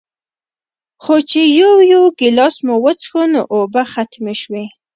[1.03, 4.65] خو چې يو يو ګلاس مو وڅښو نو اوبۀ ختمې شوې